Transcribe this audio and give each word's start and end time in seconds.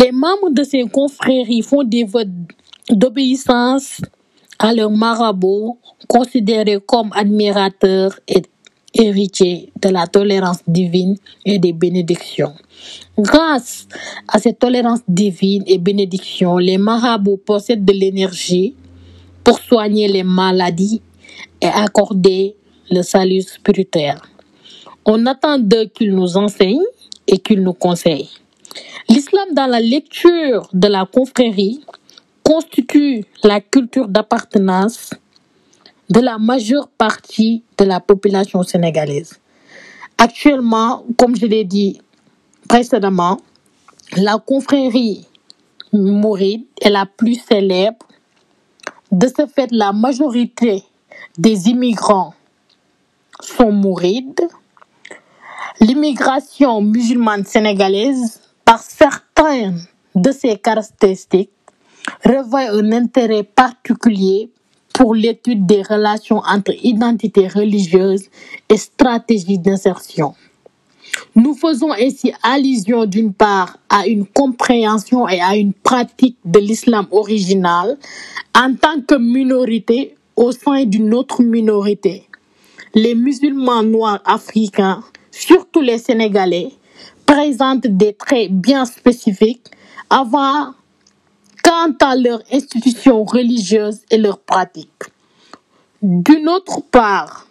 Les 0.00 0.12
membres 0.12 0.50
de 0.50 0.62
ces 0.62 0.84
confréries 0.84 1.62
font 1.62 1.82
des 1.82 2.04
votes 2.04 2.28
d'obéissance 2.88 4.00
à 4.58 4.72
leurs 4.72 4.92
marabouts, 4.92 5.78
considérés 6.06 6.78
comme 6.86 7.10
admirateurs 7.14 8.18
et 8.28 8.42
héritiers 8.94 9.72
de 9.82 9.88
la 9.88 10.06
tolérance 10.06 10.60
divine 10.68 11.16
et 11.44 11.58
des 11.58 11.72
bénédictions. 11.72 12.52
Grâce 13.18 13.88
à 14.28 14.38
cette 14.38 14.60
tolérance 14.60 15.00
divine 15.08 15.64
et 15.66 15.78
bénédiction, 15.78 16.58
les 16.58 16.78
marabouts 16.78 17.38
possèdent 17.38 17.84
de 17.84 17.92
l'énergie 17.92 18.76
pour 19.42 19.58
soigner 19.58 20.06
les 20.06 20.22
maladies 20.22 21.02
et 21.60 21.66
accorder 21.66 22.54
le 22.88 23.02
salut 23.02 23.42
spirituel. 23.42 24.16
On 25.04 25.26
attend 25.26 25.58
d'eux 25.58 25.86
qu'ils 25.86 26.14
nous 26.14 26.36
enseignent 26.36 26.86
et 27.26 27.38
qu'ils 27.38 27.62
nous 27.62 27.72
conseillent. 27.72 28.30
L'islam 29.08 29.48
dans 29.54 29.66
la 29.66 29.80
lecture 29.80 30.68
de 30.74 30.86
la 30.86 31.06
confrérie 31.06 31.82
constitue 32.42 33.24
la 33.42 33.60
culture 33.60 34.06
d'appartenance 34.06 35.14
de 36.10 36.20
la 36.20 36.36
majeure 36.38 36.88
partie 36.88 37.62
de 37.78 37.84
la 37.84 38.00
population 38.00 38.62
sénégalaise. 38.62 39.40
Actuellement, 40.18 41.04
comme 41.16 41.36
je 41.36 41.46
l'ai 41.46 41.64
dit 41.64 42.00
précédemment, 42.68 43.40
la 44.16 44.36
confrérie 44.38 45.26
mouride 45.92 46.64
est 46.80 46.90
la 46.90 47.06
plus 47.06 47.36
célèbre. 47.36 48.06
De 49.10 49.26
ce 49.26 49.46
fait, 49.46 49.68
la 49.70 49.92
majorité 49.92 50.84
des 51.38 51.68
immigrants 51.68 52.34
sont 53.40 53.72
mourides. 53.72 54.42
L'immigration 55.80 56.82
musulmane 56.82 57.44
sénégalaise, 57.46 58.42
par 58.68 58.82
certaines 58.82 59.80
de 60.14 60.30
ses 60.30 60.58
caractéristiques, 60.58 61.48
revêt 62.22 62.66
un 62.68 62.92
intérêt 62.92 63.42
particulier 63.42 64.50
pour 64.92 65.14
l'étude 65.14 65.64
des 65.64 65.80
relations 65.80 66.42
entre 66.46 66.74
identité 66.84 67.48
religieuse 67.48 68.24
et 68.68 68.76
stratégie 68.76 69.58
d'insertion. 69.58 70.34
Nous 71.34 71.54
faisons 71.54 71.92
ainsi 71.92 72.30
allusion 72.42 73.06
d'une 73.06 73.32
part 73.32 73.78
à 73.88 74.06
une 74.06 74.26
compréhension 74.26 75.26
et 75.26 75.40
à 75.40 75.56
une 75.56 75.72
pratique 75.72 76.36
de 76.44 76.58
l'islam 76.58 77.06
original 77.10 77.96
en 78.54 78.74
tant 78.74 79.00
que 79.00 79.14
minorité 79.14 80.14
au 80.36 80.52
sein 80.52 80.84
d'une 80.84 81.14
autre 81.14 81.42
minorité. 81.42 82.24
Les 82.94 83.14
musulmans 83.14 83.82
noirs 83.82 84.20
africains, 84.26 85.02
surtout 85.30 85.80
les 85.80 85.96
Sénégalais, 85.96 86.68
présentent 87.28 87.86
des 87.86 88.14
traits 88.14 88.50
bien 88.50 88.86
spécifiques 88.86 89.66
avant 90.08 90.72
quant 91.62 91.92
à 92.00 92.16
leurs 92.16 92.42
institutions 92.50 93.22
religieuses 93.22 94.00
et 94.10 94.16
leurs 94.16 94.38
pratiques. 94.38 95.04
D'une 96.00 96.48
autre 96.48 96.80
part, 96.90 97.46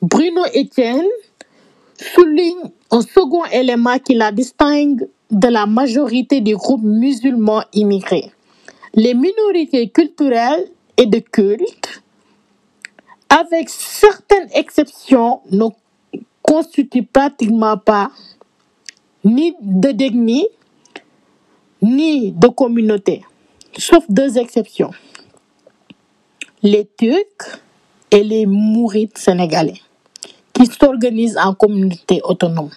Bruno 0.00 0.42
Etienne 0.54 1.08
souligne 1.96 2.70
un 2.92 3.02
second 3.02 3.44
élément 3.46 3.98
qui 3.98 4.14
la 4.14 4.30
distingue 4.30 5.08
de 5.32 5.48
la 5.48 5.66
majorité 5.66 6.40
des 6.40 6.52
groupes 6.52 6.84
musulmans 6.84 7.64
immigrés. 7.72 8.30
Les 8.94 9.14
minorités 9.14 9.88
culturelles 9.88 10.70
et 10.96 11.06
de 11.06 11.18
culte, 11.18 12.02
avec 13.28 13.68
certaines 13.70 14.50
exceptions, 14.54 15.40
ne 15.50 15.66
constituent 16.42 17.04
pratiquement 17.04 17.76
pas 17.76 18.12
ni 19.24 19.54
de 19.60 19.92
d'ethnie 19.92 20.46
ni 21.82 22.32
de 22.32 22.48
communauté 22.48 23.22
sauf 23.78 24.04
deux 24.08 24.38
exceptions. 24.38 24.90
Les 26.62 26.88
Turcs 26.98 27.60
et 28.10 28.22
les 28.22 28.46
Mourites 28.46 29.18
sénégalais, 29.18 29.80
qui 30.52 30.66
s'organisent 30.66 31.38
en 31.38 31.54
communauté 31.54 32.20
autonome. 32.24 32.70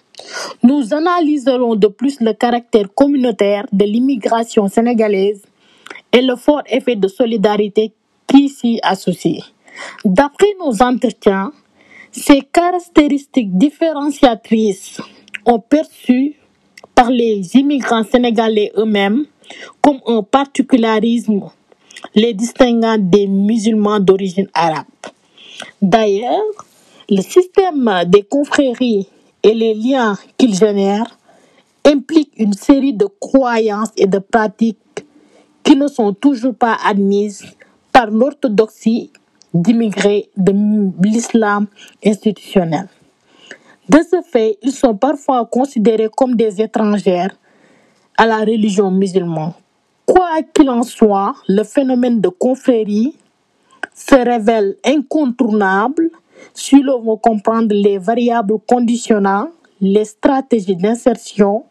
Nous 0.62 0.94
analyserons 0.94 1.76
de 1.76 1.88
plus 1.88 2.20
le 2.22 2.34
caractère 2.34 2.94
communautaire 2.94 3.66
de 3.72 3.84
l'immigration 3.84 4.68
sénégalaise 4.68 5.42
et 6.12 6.22
le 6.22 6.36
fort 6.36 6.62
effet 6.68 6.96
de 6.96 7.08
solidarité 7.08 7.92
qui 8.28 8.48
s'y 8.48 8.80
associe. 8.84 9.44
D'après 10.06 10.56
nos 10.60 10.82
entretiens, 10.82 11.52
ces 12.12 12.42
caractéristiques 12.42 13.58
différenciatrices 13.58 15.02
ont 15.46 15.60
perçu 15.60 16.36
par 16.96 17.10
les 17.10 17.56
immigrants 17.56 18.04
sénégalais 18.04 18.72
eux-mêmes 18.78 19.26
comme 19.82 20.00
un 20.08 20.24
particularisme 20.24 21.50
les 22.16 22.34
distinguant 22.34 22.98
des 23.00 23.28
musulmans 23.28 24.00
d'origine 24.00 24.50
arabe. 24.54 24.86
D'ailleurs, 25.82 26.44
le 27.10 27.22
système 27.22 28.04
des 28.08 28.24
confréries 28.24 29.08
et 29.42 29.54
les 29.54 29.74
liens 29.74 30.18
qu'il 30.38 30.56
génère 30.56 31.18
impliquent 31.86 32.34
une 32.38 32.54
série 32.54 32.94
de 32.94 33.08
croyances 33.20 33.92
et 33.98 34.08
de 34.08 34.20
pratiques 34.20 35.06
qui 35.64 35.76
ne 35.76 35.88
sont 35.88 36.14
toujours 36.14 36.56
pas 36.56 36.78
admises 36.86 37.46
par 37.92 38.10
l'orthodoxie 38.10 39.12
d'immigrés 39.54 40.30
de 40.36 40.54
l'islam 41.04 41.68
institutionnel. 42.04 42.88
De 43.90 44.00
ce 44.10 44.22
fait, 44.22 44.58
ils 44.62 44.72
sont 44.72 44.96
parfois 44.96 45.46
considérés 45.46 46.10
comme 46.16 46.36
des 46.36 46.62
étrangères 46.62 47.36
à 48.18 48.26
la 48.26 48.40
religion 48.40 48.90
musulmane. 48.90 49.54
Quoi 50.06 50.42
qu'il 50.54 50.70
en 50.70 50.84
soit, 50.84 51.34
le 51.48 51.64
phénomène 51.64 52.22
de 52.22 52.30
confrérie 52.30 53.16
se 53.94 54.16
révèle 54.16 54.78
incontournable 54.86 56.10
si 56.54 56.82
l'on 56.82 57.02
veut 57.02 57.18
comprendre 57.18 57.74
les 57.74 57.98
variables 57.98 58.56
conditionnant 58.68 59.50
les 59.82 60.06
stratégies 60.06 60.76
d'insertion 60.76 61.66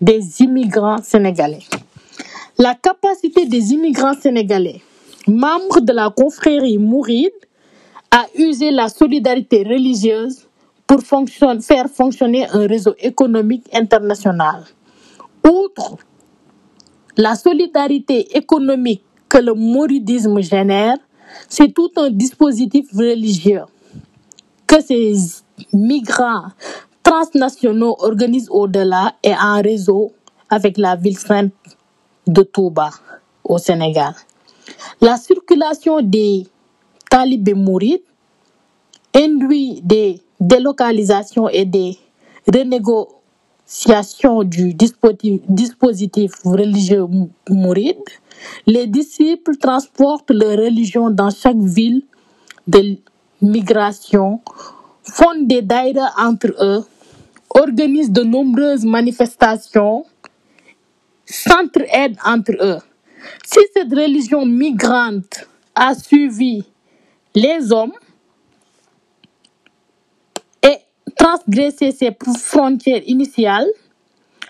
des 0.00 0.42
immigrants 0.42 1.02
sénégalais. 1.02 1.64
La 2.58 2.74
capacité 2.74 3.46
des 3.46 3.72
immigrants 3.72 4.14
sénégalais, 4.14 4.82
membres 5.26 5.80
de 5.80 5.92
la 5.92 6.10
confrérie 6.10 6.78
mouride, 6.78 7.32
à 8.10 8.26
user 8.36 8.70
la 8.70 8.88
solidarité 8.88 9.62
religieuse 9.62 10.48
pour 10.90 11.02
faire 11.04 11.88
fonctionner 11.88 12.48
un 12.48 12.66
réseau 12.66 12.96
économique 12.98 13.64
international. 13.72 14.64
Outre 15.48 15.98
la 17.16 17.36
solidarité 17.36 18.36
économique 18.36 19.04
que 19.28 19.38
le 19.38 19.54
mouridisme 19.54 20.40
génère, 20.40 20.96
c'est 21.48 21.72
tout 21.72 21.92
un 21.96 22.10
dispositif 22.10 22.86
religieux 22.92 23.62
que 24.66 24.82
ces 24.82 25.14
migrants 25.72 26.48
transnationaux 27.04 27.94
organisent 28.00 28.50
au-delà 28.50 29.14
et 29.22 29.32
en 29.32 29.62
réseau 29.62 30.10
avec 30.48 30.76
la 30.76 30.96
ville 30.96 31.18
sainte 31.18 31.52
de 32.26 32.42
Touba 32.42 32.90
au 33.44 33.58
Sénégal. 33.58 34.14
La 35.00 35.16
circulation 35.18 36.00
des 36.02 36.48
talibés 37.08 37.54
mourides 37.54 38.02
induit 39.14 39.82
des 39.84 40.20
délocalisations 40.40 41.48
et 41.48 41.64
des 41.64 41.98
renégociations 42.52 44.42
du 44.42 44.74
dispositif, 44.74 46.32
religieux 46.44 47.06
mouride, 47.48 47.96
les 48.66 48.86
disciples 48.86 49.56
transportent 49.56 50.30
leur 50.30 50.58
religion 50.58 51.10
dans 51.10 51.30
chaque 51.30 51.58
ville 51.58 52.02
de 52.66 52.96
migration, 53.42 54.40
font 55.02 55.42
des 55.42 55.62
daïras 55.62 56.12
entre 56.18 56.54
eux, 56.60 56.84
organisent 57.50 58.10
de 58.12 58.22
nombreuses 58.22 58.84
manifestations, 58.84 60.04
s'entraident 61.26 62.18
entre 62.24 62.52
eux. 62.60 62.78
Si 63.44 63.60
cette 63.74 63.92
religion 63.92 64.46
migrante 64.46 65.46
a 65.74 65.94
suivi 65.94 66.64
les 67.34 67.72
hommes, 67.72 67.92
transgresser 71.20 71.92
ses 71.92 72.16
frontières 72.38 73.02
initiales, 73.06 73.68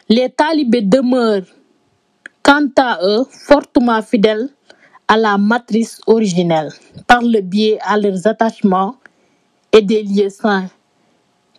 les 0.09 0.31
talibés 0.31 0.83
demeurent, 0.83 1.51
quant 2.45 2.69
à 2.79 3.01
eux, 3.03 3.25
fortement 3.29 4.01
fidèles 4.03 4.49
à 5.09 5.17
la 5.17 5.37
matrice 5.37 6.01
originelle, 6.07 6.71
par 7.09 7.23
le 7.23 7.41
biais 7.41 7.79
à 7.83 7.99
leurs 7.99 8.25
attachements 8.29 8.95
et 9.73 9.83
des 9.83 10.05
lieux 10.05 10.29
saints, 10.31 10.69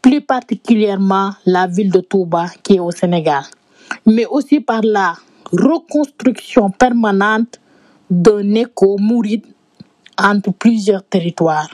plus 0.02 0.22
particulièrement 0.22 1.32
la 1.46 1.68
ville 1.68 1.92
de 1.92 2.00
Touba 2.00 2.46
qui 2.64 2.76
est 2.76 2.80
au 2.80 2.92
Sénégal, 2.92 3.44
mais 4.06 4.26
aussi 4.26 4.62
par 4.62 4.82
la 4.82 5.16
reconstruction 5.52 6.70
permanente 6.70 7.60
d'un 8.10 8.54
écho 8.56 8.98
mouride 8.98 9.46
entre 10.18 10.52
plusieurs 10.54 11.04
territoires. 11.04 11.70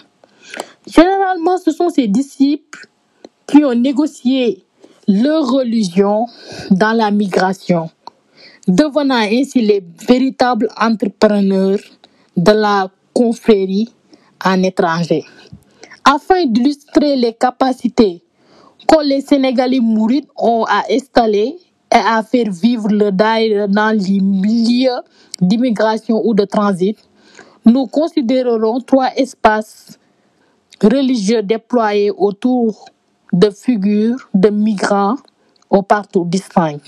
Généralement, 0.87 1.59
ce 1.59 1.71
sont 1.71 1.89
ces 1.89 2.07
disciples 2.07 2.87
qui 3.47 3.63
ont 3.63 3.73
négocié 3.75 4.63
leur 5.07 5.47
religion 5.47 6.25
dans 6.69 6.93
la 6.93 7.11
migration. 7.11 7.89
devenant 8.67 9.15
ainsi 9.15 9.61
les 9.61 9.81
véritables 10.07 10.67
entrepreneurs 10.79 11.79
de 12.35 12.51
la 12.51 12.89
confrérie 13.13 13.89
en 14.43 14.61
étranger. 14.61 15.23
Afin 16.03 16.45
d'illustrer 16.45 17.15
les 17.15 17.33
capacités 17.33 18.21
que 18.87 19.03
les 19.05 19.21
Sénégalais 19.21 19.79
mourides 19.79 20.27
ont 20.35 20.65
à 20.67 20.83
installer 20.91 21.55
et 21.91 21.95
à 21.95 22.21
faire 22.23 22.51
vivre 22.51 22.89
le 22.89 23.11
daïra 23.11 23.67
dans 23.67 23.97
les 23.97 24.19
milieux 24.19 24.99
d'immigration 25.41 26.21
ou 26.25 26.33
de 26.33 26.43
transit, 26.45 26.97
nous 27.65 27.87
considérerons 27.87 28.79
trois 28.81 29.09
espaces 29.15 29.97
religieux 30.81 31.41
déployés 31.41 32.11
autour 32.11 32.85
de 33.37 33.51
figures 33.51 34.29
de 34.33 34.49
migrants 34.49 35.17
au 35.69 35.83
partout 35.83 36.25
distincts. 36.25 36.79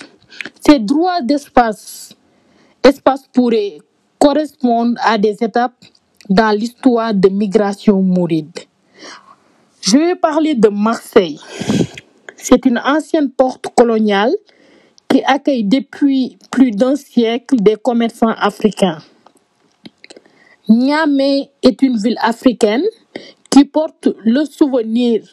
Ces 0.60 0.80
droits 0.80 1.22
d'espace 1.22 2.16
espace 2.84 3.28
pourraient 3.32 3.78
correspondre 4.18 5.00
à 5.04 5.18
des 5.18 5.38
étapes 5.42 5.86
dans 6.28 6.56
l'histoire 6.56 7.14
de 7.14 7.30
migration 7.30 8.02
mouride. 8.02 8.58
Je 9.82 9.98
vais 9.98 10.16
parler 10.16 10.56
de 10.56 10.70
Marseille. 10.70 11.40
C'est 12.36 12.66
une 12.66 12.80
ancienne 12.80 13.30
porte 13.30 13.68
coloniale 13.76 14.34
qui 15.08 15.22
accueille 15.26 15.64
depuis 15.64 16.38
plus 16.50 16.72
d'un 16.72 16.96
siècle 16.96 17.58
des 17.58 17.76
commerçants 17.76 18.36
africains. 18.38 19.00
Niamey 20.68 21.50
est 21.64 21.82
une 21.82 21.98
ville 21.98 22.18
africaine 22.22 22.84
qui 23.50 23.66
porte 23.66 24.10
le 24.24 24.46
souvenir 24.46 25.24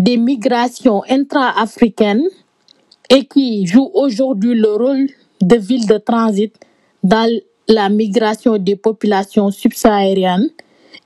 des 0.00 0.16
migrations 0.16 1.02
intra-africaines 1.10 2.26
et 3.10 3.26
qui 3.26 3.66
joue 3.66 3.90
aujourd'hui 3.92 4.54
le 4.54 4.72
rôle 4.72 5.08
de 5.42 5.56
ville 5.56 5.86
de 5.86 5.98
transit 5.98 6.54
dans 7.02 7.28
la 7.68 7.90
migration 7.90 8.56
des 8.56 8.76
populations 8.76 9.50
subsahariennes 9.50 10.48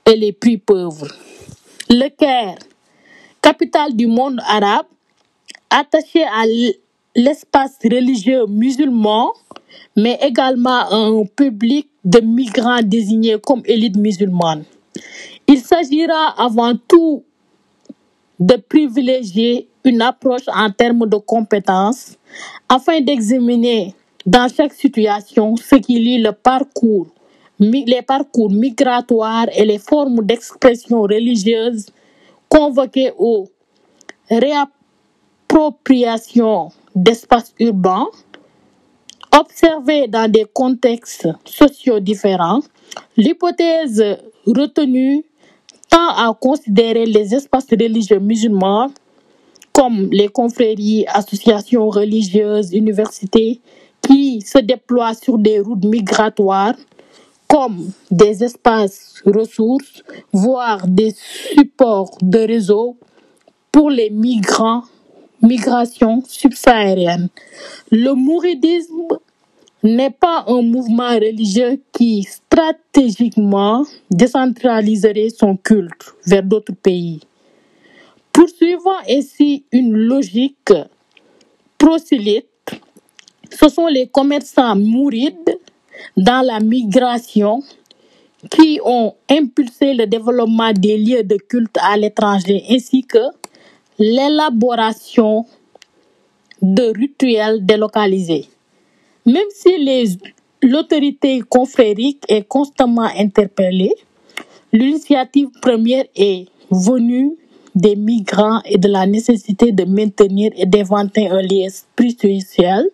et 0.05 0.15
les 0.15 0.31
plus 0.31 0.59
pauvres. 0.59 1.09
Le 1.89 2.07
Caire, 2.07 2.57
capitale 3.41 3.97
du 3.97 4.07
monde 4.07 4.39
arabe, 4.47 4.85
attaché 5.69 6.23
à 6.23 6.45
l'espace 7.15 7.77
religieux 7.83 8.45
musulman, 8.47 9.33
mais 9.97 10.17
également 10.21 10.69
à 10.89 10.95
un 10.95 11.25
public 11.25 11.89
de 12.05 12.21
migrants 12.21 12.81
désignés 12.81 13.39
comme 13.45 13.61
élite 13.65 13.97
musulmane. 13.97 14.63
Il 15.47 15.59
s'agira 15.59 16.33
avant 16.37 16.75
tout 16.87 17.25
de 18.39 18.55
privilégier 18.55 19.67
une 19.83 20.01
approche 20.01 20.47
en 20.47 20.71
termes 20.71 21.07
de 21.07 21.17
compétences 21.17 22.17
afin 22.67 22.99
d'examiner 23.01 23.93
dans 24.25 24.51
chaque 24.53 24.73
situation 24.73 25.55
ce 25.55 25.75
qui 25.75 25.99
lie 25.99 26.21
le 26.21 26.31
parcours, 26.31 27.07
les 27.59 28.01
parcours 28.01 28.49
migratoires 28.49 29.45
et 29.55 29.65
les 29.65 29.77
formes 29.77 30.25
d'expression 30.25 31.03
religieuse 31.03 31.85
convoquées 32.49 33.11
aux 33.17 33.47
réappropriations 34.29 36.69
d'espaces 36.95 37.53
urbains, 37.59 38.07
observées 39.37 40.07
dans 40.07 40.31
des 40.31 40.45
contextes 40.51 41.27
sociaux 41.45 41.99
différents. 41.99 42.61
L'hypothèse 43.17 44.03
retenue 44.47 45.23
à 45.99 46.33
considérer 46.39 47.05
les 47.05 47.33
espaces 47.33 47.69
religieux 47.71 48.19
musulmans 48.19 48.89
comme 49.71 50.09
les 50.11 50.29
confréries, 50.29 51.05
associations 51.07 51.89
religieuses, 51.89 52.71
universités, 52.71 53.59
qui 54.01 54.39
se 54.41 54.59
déploient 54.59 55.13
sur 55.13 55.37
des 55.37 55.59
routes 55.59 55.83
migratoires 55.83 56.75
comme 57.47 57.91
des 58.09 58.43
espaces 58.43 59.21
ressources, 59.25 60.03
voire 60.31 60.87
des 60.87 61.13
supports 61.53 62.17
de 62.21 62.39
réseau 62.39 62.97
pour 63.71 63.89
les 63.89 64.09
migrants, 64.09 64.83
migrations 65.41 66.23
subsahariennes. 66.25 67.29
Le 67.91 68.13
mouridisme 68.13 69.07
n'est 69.85 70.09
pas 70.09 70.43
un 70.47 70.61
mouvement 70.63 71.09
religieux 71.09 71.79
qui 71.91 72.23
stratégiquement 72.23 73.85
décentraliserait 74.09 75.29
son 75.29 75.57
culte 75.57 76.15
vers 76.25 76.43
d'autres 76.43 76.73
pays. 76.73 77.19
Poursuivant 78.33 78.97
ainsi 79.07 79.63
une 79.71 79.95
logique 79.95 80.73
prosélyte, 81.77 82.47
ce 83.51 83.69
sont 83.69 83.87
les 83.87 84.07
commerçants 84.07 84.75
mourides 84.75 85.59
dans 86.17 86.45
la 86.45 86.59
migration 86.59 87.61
qui 88.49 88.79
ont 88.83 89.13
impulsé 89.29 89.93
le 89.93 90.07
développement 90.07 90.73
des 90.73 90.97
lieux 90.97 91.23
de 91.23 91.37
culte 91.37 91.77
à 91.81 91.95
l'étranger 91.95 92.63
ainsi 92.69 93.03
que 93.03 93.19
l'élaboration 93.99 95.45
de 96.61 96.91
rituels 96.97 97.65
délocalisés. 97.65 98.49
Même 99.25 99.49
si 99.49 99.71
l'autorité 100.61 101.41
confrérique 101.41 102.23
est 102.27 102.47
constamment 102.47 103.09
interpellée, 103.17 103.93
l'initiative 104.71 105.47
première 105.61 106.05
est 106.15 106.45
venue 106.69 107.31
des 107.73 107.95
migrants 107.95 108.61
et 108.65 108.77
de 108.77 108.87
la 108.87 109.07
nécessité 109.07 109.71
de 109.71 109.83
maintenir 109.83 110.51
et 110.55 110.67
d'inventer 110.67 111.27
un 111.27 111.41
lien 111.41 111.67
spirituel 111.69 112.87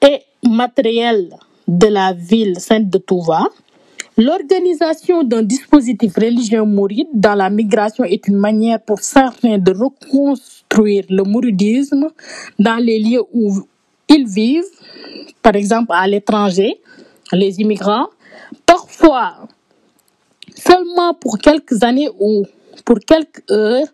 et 0.00 0.20
matériel 0.48 1.28
de 1.68 1.86
la 1.88 2.14
ville 2.14 2.58
sainte 2.58 2.88
de 2.88 2.96
Touva. 2.96 3.44
L'organisation 4.16 5.22
d'un 5.24 5.42
dispositif 5.42 6.14
religieux 6.16 6.64
mouride 6.64 7.08
dans 7.12 7.34
la 7.34 7.50
migration 7.50 8.04
est 8.04 8.26
une 8.28 8.38
manière 8.38 8.80
pour 8.80 9.00
certains 9.00 9.58
de 9.58 9.72
reconstruire 9.72 11.04
le 11.10 11.22
mouridisme 11.22 12.08
dans 12.58 12.82
les 12.82 12.98
lieux 12.98 13.22
où 13.34 13.60
ils 14.08 14.26
vivent, 14.26 14.64
par 15.42 15.56
exemple 15.56 15.92
à 15.94 16.06
l'étranger, 16.06 16.80
les 17.32 17.60
immigrants, 17.60 18.08
parfois 18.64 19.48
seulement 20.54 21.14
pour 21.14 21.38
quelques 21.38 21.82
années 21.82 22.08
ou 22.18 22.44
pour 22.84 22.98
quelques 23.00 23.42
heures, 23.50 23.86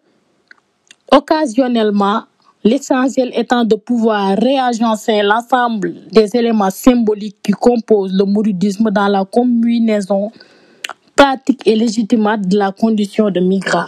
occasionnellement, 1.11 2.25
l'essentiel 2.65 3.33
étant 3.35 3.65
de 3.65 3.75
pouvoir 3.75 4.37
réagencer 4.39 5.23
l'ensemble 5.23 5.95
des 6.11 6.37
éléments 6.37 6.71
symboliques 6.71 7.39
qui 7.43 7.53
composent 7.53 8.15
le 8.15 8.25
mouridisme 8.25 8.91
dans 8.91 9.09
la 9.09 9.25
combinaison 9.25 10.31
pratique 11.17 11.67
et 11.67 11.77
légitimate 11.77 12.47
de 12.49 12.57
la 12.57 12.73
condition 12.73 13.31
de 13.31 13.41
migrant. 13.41 13.87